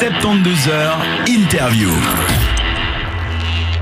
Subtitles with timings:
[0.00, 1.90] 72 heures interview.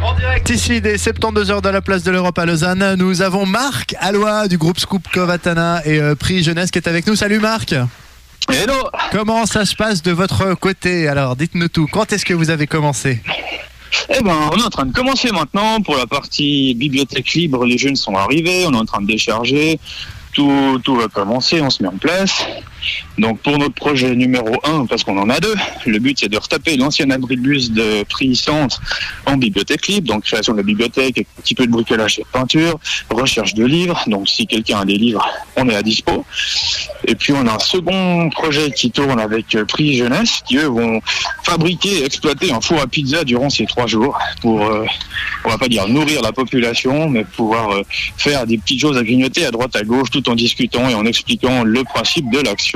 [0.03, 3.47] En direct ici des 72 heures de la place de l'Europe à Lausanne, nous avons
[3.47, 7.15] Marc Allois du groupe Scoop Covatana et euh, Prix Jeunesse qui est avec nous.
[7.15, 7.73] Salut Marc
[8.49, 11.07] Hello Comment ça se passe de votre côté?
[11.07, 13.23] Alors dites-nous tout, quand est-ce que vous avez commencé?
[14.09, 17.65] Eh ben, on est en train de commencer maintenant pour la partie bibliothèque libre.
[17.65, 19.79] Les jeunes sont arrivés, on est en train de décharger.
[20.33, 22.45] Tout, tout va commencer, on se met en place.
[23.19, 25.55] Donc pour notre projet numéro 1, parce qu'on en a deux,
[25.87, 28.81] le but c'est de retaper l'ancien abri de bus de prix centre
[29.27, 32.29] en bibliothèque libre, donc création de la bibliothèque, un petit peu de bricolage et de
[32.29, 32.79] peinture,
[33.11, 36.25] recherche de livres, donc si quelqu'un a des livres, on est à dispo.
[37.07, 40.67] Et puis on a un second projet qui tourne avec euh, Prix Jeunesse, qui eux
[40.67, 41.01] vont
[41.43, 44.85] fabriquer et exploiter un four à pizza durant ces trois jours pour, euh,
[45.45, 47.83] on va pas dire nourrir la population, mais pouvoir euh,
[48.17, 51.05] faire des petites choses à grignoter à droite à gauche tout en discutant et en
[51.07, 52.68] expliquant le principe de l'action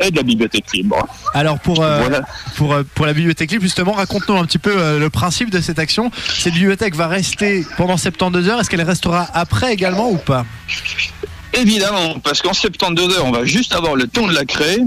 [0.00, 1.06] et de la bibliothèque libre.
[1.34, 2.22] Alors pour, euh, Voilà.
[2.56, 5.60] pour, euh, pour la bibliothèque libre justement, raconte-nous un petit peu euh, le principe de
[5.60, 6.10] cette action.
[6.38, 10.44] Cette bibliothèque va rester pendant 72 heures, est-ce qu'elle restera après également ou pas?
[11.58, 14.78] Évidemment, parce qu'en 72 heures, on va juste avoir le temps de la créer.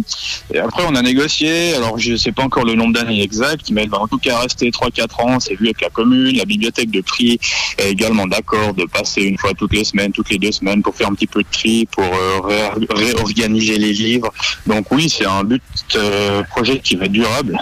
[0.54, 1.74] Et après, on a négocié.
[1.74, 4.20] Alors, je ne sais pas encore le nombre d'années exact, mais elle va en tout
[4.20, 5.40] cas rester 3-4 ans.
[5.40, 6.38] C'est vu avec la commune.
[6.38, 7.40] La bibliothèque de prix
[7.78, 10.96] est également d'accord de passer une fois toutes les semaines, toutes les deux semaines pour
[10.96, 14.32] faire un petit peu de tri, pour euh, ré- réorganiser les livres.
[14.68, 15.62] Donc oui, c'est un but
[15.96, 17.58] euh, projet qui va être durable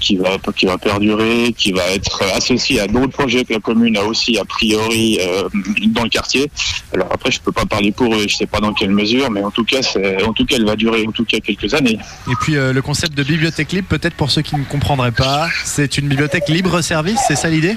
[0.00, 3.96] qui va qui va perdurer, qui va être associé à d'autres projets que la commune
[3.96, 5.48] a aussi a priori euh,
[5.88, 6.50] dans le quartier.
[6.92, 9.42] Alors après, je peux pas parler pour eux, je sais pas dans quelle mesure, mais
[9.42, 9.80] en tout cas,
[10.26, 11.98] en tout cas, elle va durer en tout cas quelques années.
[12.30, 15.48] Et puis euh, le concept de bibliothèque libre, peut-être pour ceux qui ne comprendraient pas,
[15.64, 17.76] c'est une bibliothèque libre-service, c'est ça l'idée?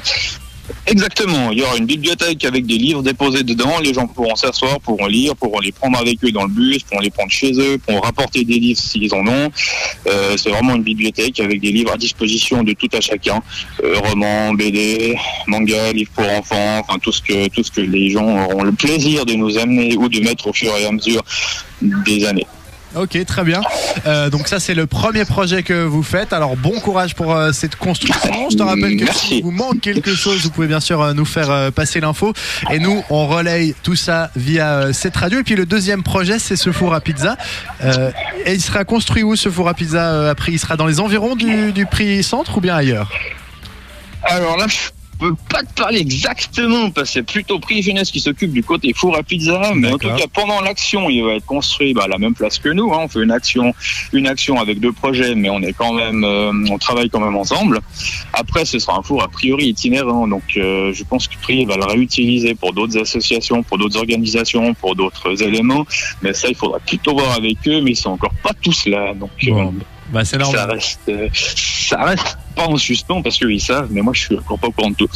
[0.88, 1.52] Exactement.
[1.52, 3.80] Il y aura une bibliothèque avec des livres déposés dedans.
[3.84, 7.02] Les gens pourront s'asseoir, pourront lire, pourront les prendre avec eux dans le bus, pourront
[7.02, 9.52] les prendre chez eux, pourront rapporter des livres s'ils en ont.
[10.08, 13.42] Euh, c'est vraiment une bibliothèque avec des livres à disposition de tout à chacun.
[13.84, 18.10] Euh, romans, BD, manga, livres pour enfants, enfin tout ce que tout ce que les
[18.10, 21.24] gens auront le plaisir de nous amener ou de mettre au fur et à mesure
[21.82, 22.48] des années.
[22.96, 23.62] Ok, très bien.
[24.08, 26.32] Euh, donc ça, c'est le premier projet que vous faites.
[26.32, 28.50] Alors bon courage pour euh, cette construction.
[28.50, 29.28] Je te rappelle que Merci.
[29.28, 32.34] si vous manque quelque chose, vous pouvez bien sûr euh, nous faire euh, passer l'info.
[32.72, 35.40] Et nous, on relaye tout ça via euh, cette radio.
[35.40, 37.38] Et puis le deuxième projet, c'est ce four à pizza.
[37.84, 38.12] Euh,
[38.46, 40.12] et il sera construit où ce four à pizza?
[40.14, 43.12] Euh, après Il sera dans les environs du, du prix centre ou bien ailleurs?
[44.24, 44.78] Alors là, je
[45.20, 48.94] peux pas te parler exactement parce que c'est plutôt Prix Jeunesse qui s'occupe du côté
[48.94, 49.72] four à pizza.
[49.76, 52.60] Mais en tout cas, pendant l'action, il va être construit bah, à la même place
[52.60, 52.94] que nous.
[52.94, 53.00] hein.
[53.04, 53.74] On fait une action,
[54.14, 57.36] une action avec deux projets, mais on est quand même, euh, on travaille quand même
[57.36, 57.82] ensemble.
[58.34, 61.76] Après, ce sera un four a priori itinérant, donc euh, je pense que Prix va
[61.78, 65.86] le réutiliser pour d'autres associations, pour d'autres organisations, pour d'autres éléments.
[66.22, 67.82] Mais ça, il faudra plutôt voir avec eux.
[67.82, 69.32] Mais ils sont encore pas tous là, donc.
[69.48, 69.66] euh.
[70.10, 70.72] Bah c'est ça normal.
[70.74, 74.58] reste, euh, ça reste pas en suspens parce qu'ils savent, mais moi je suis encore
[74.60, 75.08] pas au courant de tout.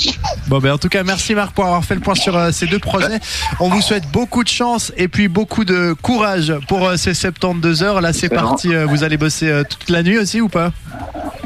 [0.48, 2.68] Bon, ben, en tout cas, merci Marc pour avoir fait le point sur euh, ces
[2.68, 3.20] deux projets.
[3.60, 7.84] On vous souhaite beaucoup de chance et puis beaucoup de courage pour euh, ces 72
[7.84, 8.02] heures.
[8.02, 8.74] Là, c'est parti.
[8.74, 10.72] euh, vous allez bosser toute la nuit aussi ou pas?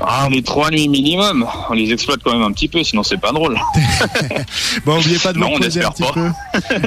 [0.06, 3.18] Ah, les trois nuits minimum, on les exploite quand même un petit peu, sinon c'est
[3.18, 3.58] pas drôle.
[4.86, 6.12] Bon, n'oubliez pas de vous Non, on reposer un petit pas.
[6.14, 6.30] peu.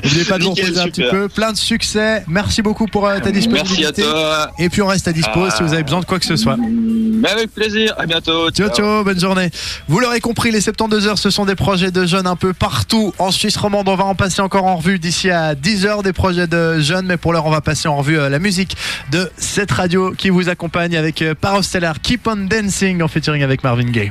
[0.05, 1.29] N'oubliez pas de vous Nickel, reposer un petit peu.
[1.29, 2.25] Plein de succès.
[2.29, 4.03] Merci beaucoup pour euh, ta Merci disponibilité.
[4.03, 4.51] à toi.
[4.59, 6.57] Et puis on reste à dispo si vous avez besoin de quoi que ce soit.
[6.59, 8.51] Mais avec plaisir, à bientôt.
[8.51, 9.51] Ciao, ciao, bonne journée.
[9.89, 13.15] Vous l'aurez compris, les 72 heures, ce sont des projets de jeunes un peu partout
[13.19, 13.89] en Suisse romande.
[13.89, 17.07] On va en passer encore en revue d'ici à 10 heures des projets de jeunes,
[17.07, 18.77] mais pour l'heure, on va passer en revue euh, la musique
[19.11, 23.63] de cette radio qui vous accompagne avec euh, Parostellar Keep on Dancing en featuring avec
[23.63, 24.11] Marvin Gaye.